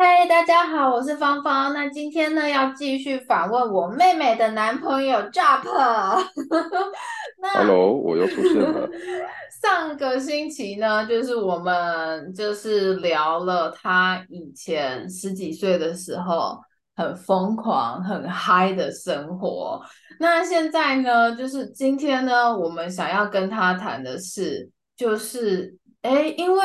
[0.00, 1.74] 嘿大家好，我是芳芳。
[1.74, 5.64] 那今天呢，要继续访问我妹妹的男朋友 Jop。
[7.42, 8.88] 那 Hello，我又出现了。
[9.60, 16.56] 上个星期呢，就是我们就是聊了他以前十几岁的时候
[16.94, 19.82] 很疯狂、很嗨的生活。
[20.20, 26.62] 那现在呢，就是今天呢，我们想要跟他谈的是，就是哎，因为。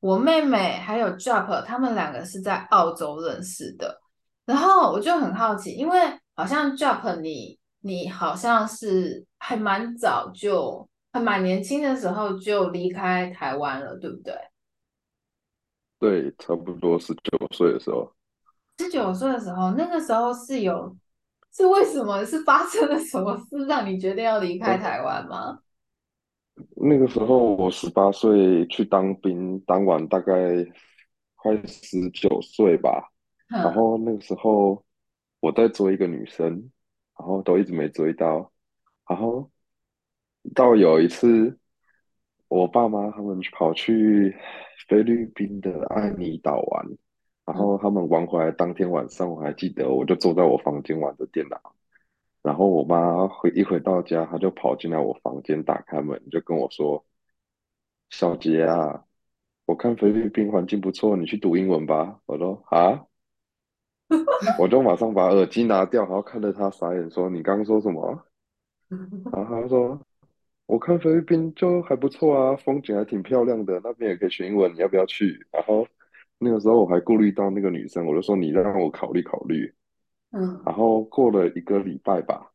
[0.00, 4.00] 我妹妹还有 Jop，他们两个是在澳洲认识的，
[4.44, 5.98] 然后我就很好奇，因为
[6.34, 14.34] 好像 Jop 你你好像是还蛮早就还蛮年轻的时候就离开台湾了，对不对？
[15.98, 18.12] 对，差不多十九岁的时候。
[18.78, 20.94] 十九岁的时候，那个时候是有
[21.50, 22.22] 是为什么？
[22.22, 25.58] 是发生了什么事让你决定要离开台湾吗？
[26.76, 30.32] 那个时候我十八岁去当兵，当完大概
[31.34, 33.12] 快十九岁吧。
[33.50, 34.84] 嗯、然后那个时候
[35.40, 36.70] 我在追一个女生，
[37.18, 38.50] 然后都一直没追到。
[39.08, 39.50] 然后
[40.54, 41.58] 到有一次，
[42.48, 44.34] 我爸妈他们跑去
[44.88, 46.86] 菲律宾的爱妮岛玩，
[47.44, 51.60] 然后他们玩回来当天晚上，我还记得，我就坐在我房间玩着电脑。
[52.46, 57.04] 然后我妈回一回到家，她就跑进来我房间，打开门就跟我说
[58.08, 59.04] ：“小杰啊，
[59.64, 63.04] 我看菲律宾环境不错，你去读英文吧。”我说：“啊。
[64.60, 68.24] ”我就马上把耳机拿掉，然后看着她傻眼说：“你刚刚说什么？”
[69.32, 70.00] 然后她说
[70.66, 75.84] ：“我看菲律宾就还不错啊，风景还挺漂亮的，那边也可以学英文，你要不要去？”然后
[76.38, 79.74] 那个时候我还顾虑到那个女生，我就说：“你让我考虑考虑。”
[80.32, 82.50] 嗯，然后过了一个礼拜吧，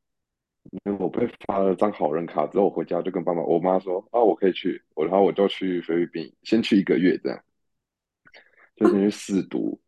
[0.71, 7.43] 因为我被发了张好人卡之后，我回家就跟爸妈、我妈说啊，我可以去，我然后我就去菲律宾，先去一个月这样，
[8.75, 9.79] 就先去试 读，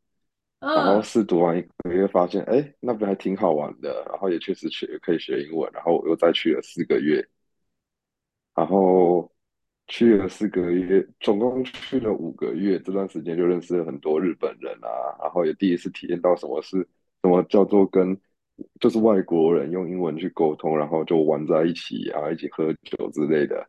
[0.59, 1.01] 嗯、然后。
[1.03, 7.23] 试读完一个月，发现哎，那边还挺好玩的，然后也确实学可以学英文，然后我又再去了四个月，
[8.55, 9.31] 然后
[9.87, 14.87] 去了四个月，总共去了五个月，这段时间就认识了很多日本人啊，
[15.21, 16.87] 然后也第一次体验到什么是。
[17.23, 18.15] 什么叫做跟
[18.79, 23.65] 就是外国人用英文去沟通，然后就玩在一起啊，一起喝酒之类的。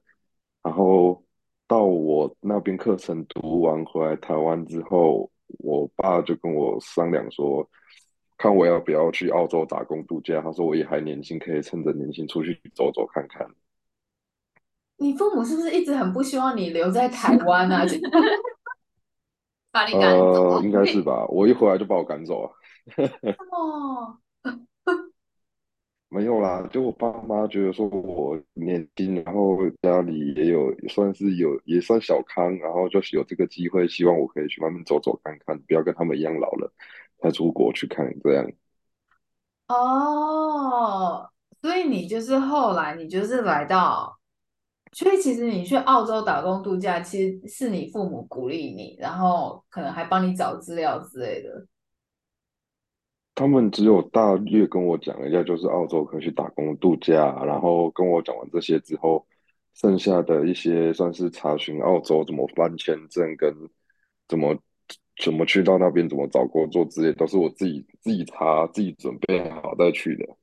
[0.63, 1.23] 然后
[1.67, 7.67] 到我那边课程读完回来台湾之后，我爸就跟我商量说，
[8.37, 10.41] 看我要不要去澳洲打工度假。
[10.43, 13.49] 他说我也还年轻，可以趁着年轻出去走走看看。
[14.97, 17.85] 你父母是不是一直很不希望你留在台 湾啊？
[19.71, 20.57] 把你赶走？
[20.57, 21.25] 呃，应该是吧。
[21.29, 22.51] 我一回来就把我赶走了。
[23.51, 24.19] 哦，
[26.11, 36.73] 没有啦，就我爸妈觉得说我年轻，然后家里也有也算是有也算小康，然后就是有这个机会，希望我可以去外面走走看看，不要跟他们一样老了
[37.19, 38.49] 才出国去看这样。
[39.67, 41.29] 哦，
[41.63, 44.17] 所以你就是后来你就是来到，
[44.93, 51.67] 所以其实你去澳洲打工度假，其实是你父母鼓励你，然后可能还帮你找资料之类的。
[53.37, 59.27] 他们只有大略跟我讲一下，就是澳洲可以去打工度假，然后跟我讲完这些之后，
[59.75, 63.53] 剩下的一些算是查询澳洲怎么办签证，跟
[64.29, 64.57] 怎么
[65.21, 70.37] 怎么去到那边，怎么找工作之类，都是我自己自己查、自己准备好再去的。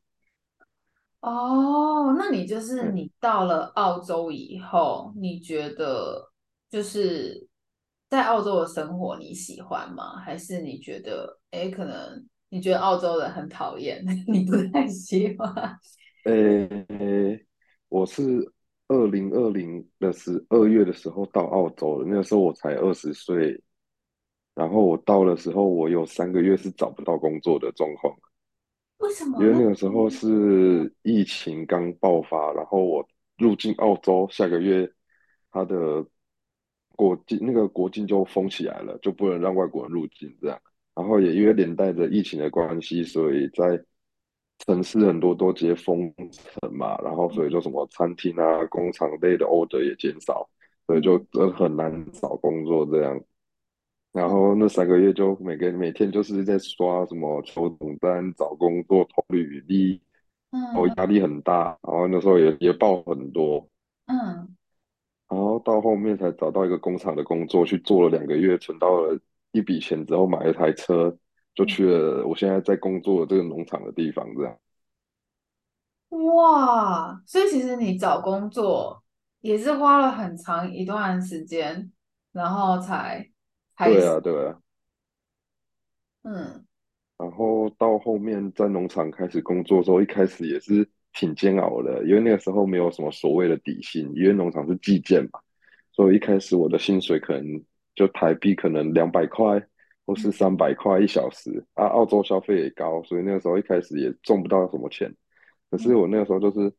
[1.22, 6.30] 哦，那你就是你到了澳洲以后，嗯、你觉得
[6.70, 7.48] 就是
[8.10, 10.18] 在澳洲的生活你喜欢吗？
[10.18, 12.28] 还是你觉得哎可能？
[12.52, 15.50] 你觉得澳洲人很讨厌， 你不太喜欢？
[16.26, 16.34] 呃、
[16.90, 17.46] 欸，
[17.88, 18.22] 我是
[18.90, 23.64] 二零二零的十二月的时候到澳洲的，那个时候我才二十岁，
[24.54, 28.14] 然后我到的时候，我有三个月是找不到工作的状况。
[28.98, 29.42] 为什么？
[29.42, 33.08] 因为那个时候是疫情刚爆发，然后我
[33.38, 34.92] 入境澳洲，下个月
[35.52, 36.06] 他的
[36.98, 40.62] 国境那个国境就封起来了，就不能让外国人入境，这样。
[40.94, 43.82] 然后也因为连带着疫情的关系，所以在
[44.60, 50.48] 城市很多都直接封城嘛，然后所以就什么餐厅啊、工厂类的 order 也减少，
[50.86, 51.18] 所以就
[51.54, 53.20] 很难找工作这样。
[54.12, 60.02] 然后那三个月就每个每天就是在刷什么求总单、找工作、投履历，
[60.52, 63.66] 嗯，然后压力很大，然后那时候也也报很多，
[64.08, 64.56] 嗯，
[65.30, 69.18] 然后到后面才找到一个工厂的工作，去做了两个月，存到了。
[69.52, 71.16] 一笔钱之后买了台车，
[71.54, 74.58] 就去了我现在在工作的这个农场的地方，这样。
[76.36, 79.04] 哇，所以其实你找工作
[79.40, 81.92] 也是花了很长一段时间，
[82.32, 83.30] 然后才。
[83.78, 84.60] 对啊，对啊。
[86.24, 86.66] 嗯，
[87.18, 95.40] 然后到后面在农场开始工作的时候，一开始也是挺煎熬的，因为那个时候没有什么所谓的底薪，因为农场是计件嘛，
[95.92, 97.64] 所以一开始我的薪水可能
[97.96, 99.62] 就台币可能两百块
[100.06, 105.14] 或是三百块一小时啊，澳洲消费也高，所以那个时候一开始也赚不到什么钱。
[105.70, 106.74] 可是我那个时候就是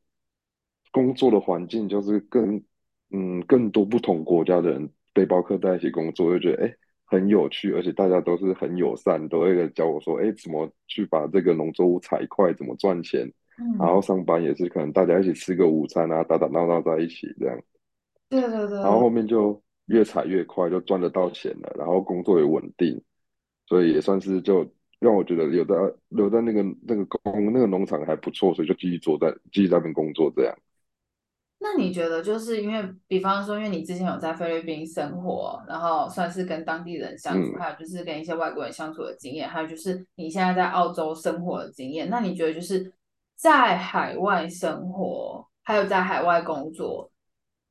[0.91, 2.63] 工作的环境就是更
[3.11, 6.69] 嗯更多不同国家的人背包客在一起工作，就觉得哎。
[6.69, 13.31] 诶很有趣，而且大家都是很友善，都会教我说：“哎，怎么去把这个农作物采快，怎么赚钱？”
[13.61, 17.61] 嗯，然后上班也是可能大家一起吃个午餐啊，打打闹闹在一起这样。
[18.31, 18.79] 对对对。
[18.79, 23.03] 然后后面就越踩越快，就赚得到钱了，然后工作也稳定，
[23.67, 24.67] 所以也算是就
[24.99, 25.75] 让我觉得留在
[26.09, 30.57] 留在那个那个工那个农场还不错，所以就继续做在继续在那边工作这样。
[31.65, 42.11] 那你觉得，就是因为，比方说，因为你之前有在菲律宾生活，然后算是跟当地人相处，嗯、还有就是跟一些外国人相处的经验，还有就是你现在在澳洲生活的经验。
[42.11, 42.93] 那你觉得，就是
[43.37, 47.09] 在海外生活，还有在海外工作，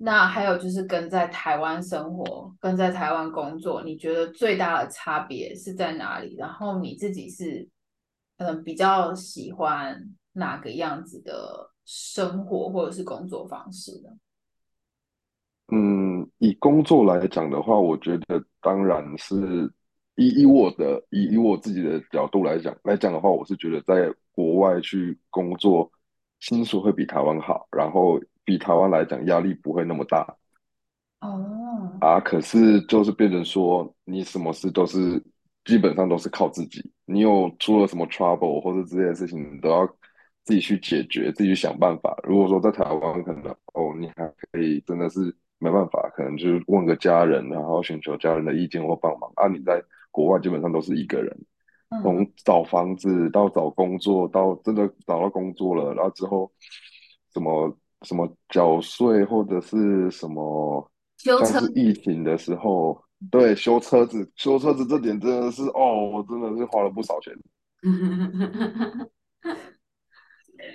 [0.04, 6.36] 那还有就是跟在台湾生活，跟在台湾工作，你觉得最大的差别是在哪里？
[6.38, 7.68] 然后你自己是
[8.38, 10.02] 嗯比较喜欢
[10.34, 11.70] 哪个样子的？
[11.84, 14.10] 生活或者是工作方式呢？
[15.74, 19.70] 嗯，以工作来讲的话，我觉得当然是
[20.16, 25.92] 以以我的以以我自己的角度来讲来讲的话，我是觉得在国外去工作，
[26.40, 28.18] 薪水会比台湾好，然后
[28.52, 30.36] 比台湾来讲压力不会那么大。
[31.22, 35.24] 哦，啊，可是就是变成说，你什么事都是
[35.64, 39.88] 基本上都是靠自己，你有出了什么 trouble 或者这些事情，你都要。
[40.44, 42.18] 自己去解决，自己去想办法。
[42.24, 45.20] 如果说在台湾，可能哦，你还可以真的是
[45.60, 49.32] 没办法，可能就是问个家人，然后寻求家人的意见或帮忙。
[49.36, 51.46] 啊，你在国外基本上都是一个人，
[52.02, 56.52] 从找房子到找工作，到真的找到工作了，然后之后
[57.34, 67.34] 什么什么缴税或者是什么，像是疫情的时候，对，修车子，修车子这点真的是哦，我真的是花了不少钱。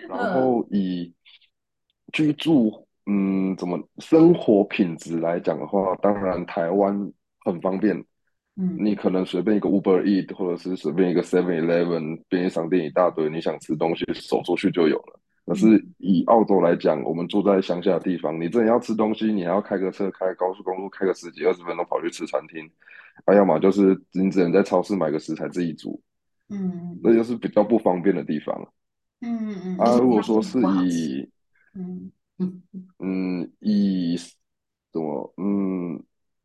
[0.09, 1.13] 然 后以
[2.13, 7.13] 居住，嗯，怎么生活品质来讲的话，当然台湾
[7.45, 7.97] 很方便，
[8.57, 15.21] 嗯，你可能随便一个 Uber Eat，或者是随便一个 Seven Eleven 便利商店一大堆，你想吃东西走出去就有了。
[15.47, 22.69] 可是以澳洲来讲，我们住在乡下的地方，你真的要吃东西，你还要开个车，开高速公路，开个十几二十分钟跑去吃餐厅，
[23.25, 26.03] 还、啊、要么就是你只能在超市买个食材自己煮，
[26.49, 28.73] 嗯，那就是比较不方便的地方。
[29.21, 29.79] 嗯嗯嗯。
[29.79, 31.31] 啊，如果说是以
[31.75, 32.63] 嗯嗯。
[32.99, 36.03] 嗯以什么嗯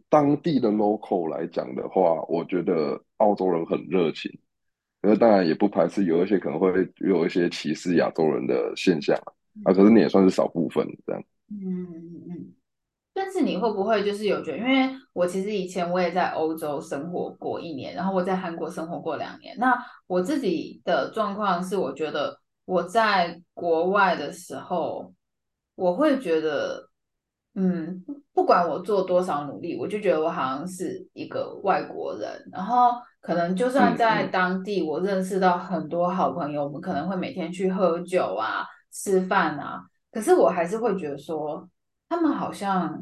[0.10, 4.32] 当地的 local 来讲的话，我觉得澳洲人很热情，
[5.02, 9.18] 那当然也不排斥有一些可能会有一些歧视亚洲人的现象
[9.64, 11.24] 啊，可是你也算是少部分这样。
[11.50, 12.54] 嗯嗯嗯。
[13.14, 19.78] 但是你会不会就是有觉得，因为我其实以前我也在欧洲生活过一年，然后我在韩国生活过两年，那
[20.08, 22.40] 我自己的状况是，我觉得。
[22.66, 25.14] 我在国外的时候，
[25.76, 26.88] 我会觉得，
[27.56, 32.30] 嗯，不管我做多少努力，我就觉得我好像是一个外国人。
[32.50, 41.70] 然后，可能就算在当地，我认识到很多好朋友，我们可能会每天去喝酒啊、吃饭啊，可是我还是会觉得说，
[42.10, 43.00] 他们好像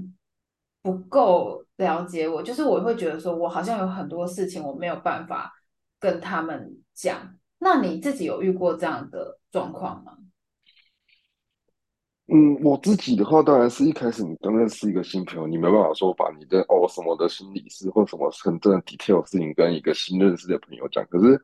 [0.82, 2.44] 不够了解我。
[2.44, 5.54] 就是我会觉得说，我好像有很多事情我没有办法
[6.00, 7.18] 跟他们讲。
[7.60, 10.18] 那你自己有遇过这样的状况吗？
[12.32, 21.04] 嗯，我自己的话，当然是一开始你刚认识一个新朋友，你没办法说把你的哦什么的心理事或什么很真的 detail 事情跟一个新认识的朋友讲。
[21.10, 21.42] 可是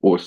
[0.00, 0.18] 我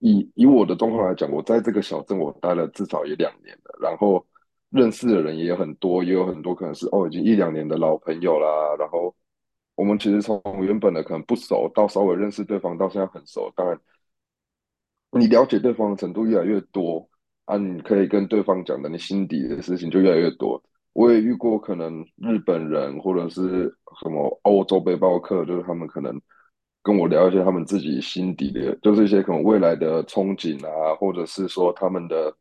[0.00, 4.24] 以以我的状况来讲，我在这个小镇我待了至少也两年了，然后
[4.68, 8.76] 认识的人也有很多，也有很多可能是哦已经一两年的老朋友啦。
[8.78, 9.14] 然后
[9.74, 13.80] 我们其实从原本的可能不熟到稍微认识对方，到现在很熟，当然。
[15.12, 17.08] 你了解对方的程度越来越多
[17.46, 20.62] 啊，你可以跟对方讲的你心底的事情就越来越多。
[20.92, 23.72] 我也遇过可能日本人或者是
[24.02, 26.20] 什么欧洲背包客，就是他们可能
[26.82, 32.34] 跟我聊一些他们自己心底的，就是一些可能未来的憧憬啊，或者是说他们的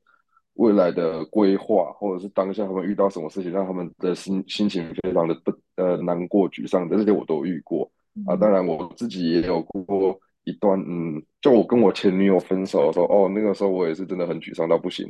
[0.56, 7.92] 未来的规划，或者是当下他们遇到什么事情让他们的心心情非常的不呃难过沮丧的这些我都遇过
[8.26, 8.36] 啊。
[8.36, 10.20] 当然我自己也有过。
[10.46, 15.06] 一段嗯，就我跟我前女友分手的时候，哦，那个时候我也是真的很沮丧到不行。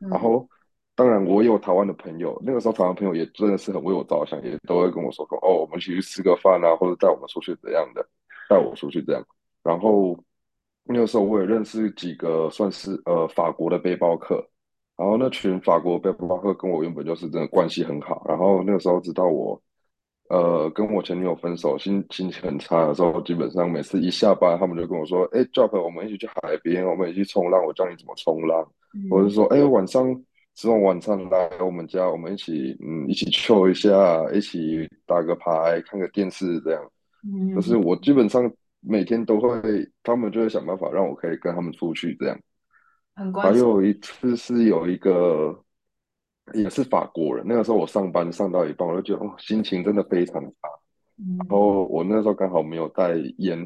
[0.00, 0.46] 嗯、然后，
[0.94, 8.06] 当然我也有台湾的朋友，那个时候台湾朋友也真的是很为我着想，也都会跟我说说，哦，我们一起去吃个饭啊，或者带我们出去怎样的，
[8.48, 9.24] 带我出去这样。
[9.62, 10.18] 然后，
[10.84, 14.44] 那个时候我也认识几个算是呃法国的背包客，
[14.96, 19.60] 然后那群法国背包客跟我原本就是真的关系很好，然后那个时候知道我
[20.32, 28.66] 呃跟我前女友分手，心心情很差的时候，基本上每次一下班，他们就跟我说：“哎，Jack，我们一起去海边，我们一起去冲浪，我教你怎么冲浪。
[28.94, 30.04] 嗯”或者是说：“哎，晚上
[30.54, 36.82] 吃完晚餐来我们家，我们一起嗯一起 chill 一下，一起打个牌，看个电视这样。”
[37.24, 38.50] 嗯，就是我基本上。
[38.84, 39.52] 每天都会，
[40.02, 42.36] 他们就会想办法让我可以跟他们出去这样。
[43.14, 43.46] 很关。
[43.46, 45.56] 还有一次是有一个，
[46.54, 47.44] 也是法国人。
[47.46, 50.68] 那个时候我上班上到一半，我就觉得哦，心情真的非常差。
[51.18, 51.36] 嗯。
[51.38, 53.58] 然后我那时候刚好没有带烟，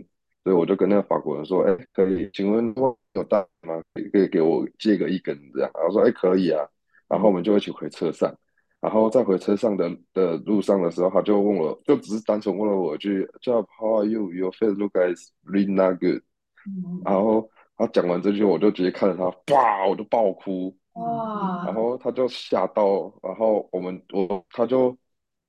[0.44, 2.74] 所以我就跟那个法国人说：“哎，可以，请问
[3.14, 3.80] 有带吗？
[4.12, 6.64] 可以给我借个一根这样。”然后说：“哎，可以啊。”
[7.08, 8.32] 然后我们就一起回车上。
[8.78, 14.30] 然后在回车上的的路上的时候，他就问我，就只是单纯问了我一句叫 How are you?
[14.32, 16.22] Your face look like really not good。
[16.66, 17.00] 嗯。
[17.04, 20.76] 然后他讲完这句，我就直接看着他，哇，我就爆哭。
[20.96, 21.64] 哇。
[21.64, 24.96] 然后他就吓到，然后我们我他就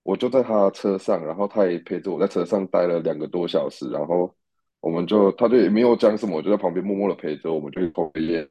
[0.04, 4.34] 我就在他车上，然后他也陪着我在车上待了两个多小时，然后
[4.80, 8.48] 我们就他就也没有讲什么，我就在旁边默默的陪着，我们就抽烟，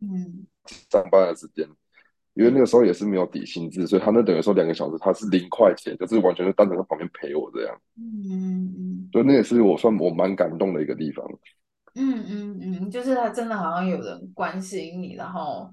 [0.00, 0.46] 嗯，
[0.90, 1.66] 上班的时间。
[2.34, 7.78] 因为那个时候也是没有底薪制，所以他那等于说两个小时他是零块钱，就是完全是单纯在旁边陪我这样。
[7.98, 11.22] 嗯嗯，所以那也是我算我蛮感动的一个地方。
[11.94, 15.70] 嗯嗯嗯，就是他真的好像有人关心你，然后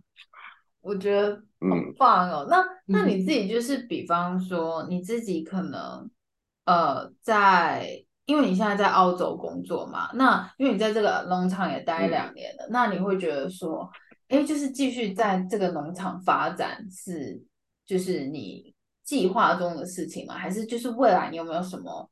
[0.82, 2.48] 我觉得很棒哦。
[2.48, 2.66] 嗯、那
[3.00, 6.10] 那你自己就是比方说你自己可能
[6.66, 13.90] 呃在，因为你现在在澳洲工作嘛，那因为你在这个农场也待两年了，嗯、那你会觉得说。
[14.30, 17.42] 哎，就是继续在这个农场发展是，
[17.84, 20.36] 就是你计划中的事情吗？
[20.36, 22.08] 还是就是未来你有没有什么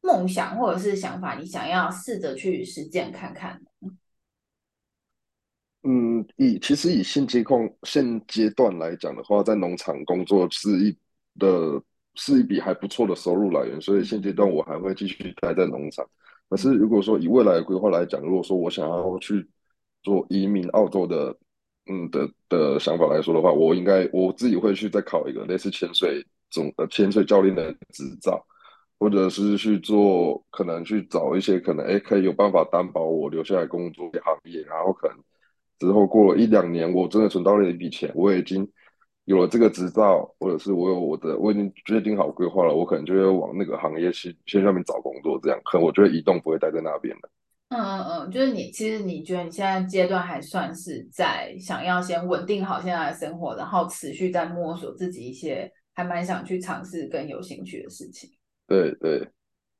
[0.00, 3.60] 梦想或者是想法，你想要试着去实践看看？
[5.82, 10.96] 嗯，以其实以现阶况现阶段来讲的话，在农场工作是一
[11.38, 11.82] 的
[12.14, 16.08] 是一笔还不错的收入来源，所以现阶段我还会继续待在农场。
[16.48, 19.48] 可是如果说以未来的规划来讲，如果说我想要去。
[20.04, 21.36] 做移民澳洲的，
[21.90, 28.40] 嗯的的想法来说的话，我应该我自己会去再考一个类似潜水总呃潜水教练的执照，
[28.98, 35.16] 或者是去做可能去找一些可能哎可以有办法担保我留下来工作的行业，然后可能
[35.78, 38.68] 之后过了一两年，我真的存到了一笔钱，我已经
[39.24, 47.28] 有了这个执照，或者是我有我的我已经决定好规划了，我可能就会往那个行业去去上面找工作，这样可能我就会移动，不会待在那边的。
[47.68, 58.30] 嗯嗯嗯，就是你其实你觉得你现在阶段还算是在想要先稳定好现在的生活，然后持续在摸索自己一些还蛮想去尝试跟有兴趣的事情。
[58.68, 59.28] 对对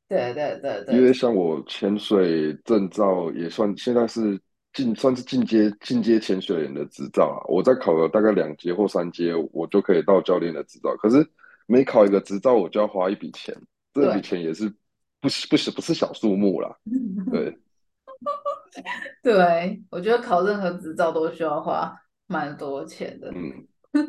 [0.09, 4.41] 对对对对，因为像我潜水证照也算现在是
[4.73, 10.97] 进算是进阶进阶潜水员的执照啊，我再考了大概两阶或三阶，我就可以到教练的执照。
[10.97, 11.25] 可是
[11.67, 13.55] 每考一个执照，我就要花一笔钱，
[13.95, 14.69] 这笔钱也是
[15.21, 16.77] 不是不是不是小数目啦，
[17.31, 17.57] 对。
[19.23, 21.95] 对，我觉得考任何执照都需要花
[22.27, 23.31] 蛮多钱的。
[23.33, 23.67] 嗯，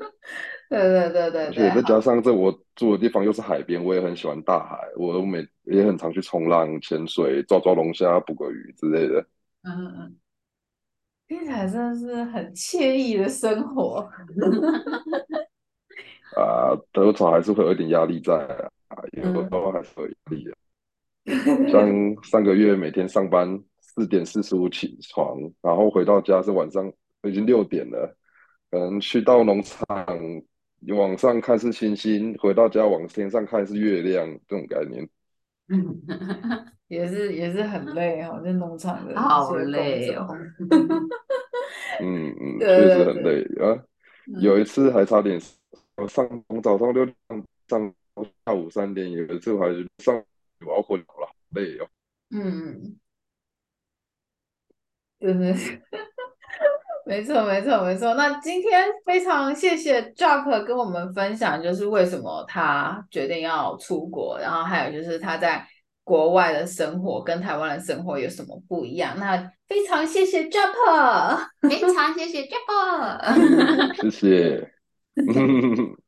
[0.70, 9.26] 对对对对，而且再加上这我住的地方又是海边，我也很喜欢大海，我每也很常去冲浪、潜水、抓抓龙虾、捕个鱼之类的。
[9.64, 10.16] 嗯嗯，
[11.28, 14.08] 听起来真的是很惬意的生活。
[16.38, 18.36] 啊，多少还是会有一点压力在
[18.88, 20.54] 啊，有时候还是会有压力的。
[21.70, 23.62] 像上个月每天上班。
[23.82, 26.90] 四点四十五起床，然后回到家是晚上
[27.24, 28.16] 已经六点了。
[28.70, 29.86] 可能去到农场，
[30.88, 35.08] 往上看是星星，回到家往天上看是月亮，这种概念。
[35.68, 36.02] 嗯，
[36.88, 40.28] 也是也是很累哦，在农场的好累哦。
[42.02, 43.84] 嗯嗯， 确实很累啊。
[44.42, 45.40] 有一次还差点
[46.08, 47.16] 上从早上六点
[47.68, 47.94] 上
[48.46, 49.68] 下午三点，有一次还
[50.04, 50.24] 上
[50.66, 51.88] 我要昏了，累哦。
[52.32, 52.98] 嗯。
[55.20, 55.82] 真的是，
[57.10, 58.14] 没错，没错，没错。
[58.14, 65.66] 那今天非常谢谢 Jack 跟我们分享，就是为什么他决定要出国，然后还有就是他在
[66.04, 69.16] 国外的生活跟台湾的生活有什么不一样。
[69.18, 69.36] 那
[69.68, 74.72] 非常谢谢 Jack，非常谢谢 Jack，谢谢。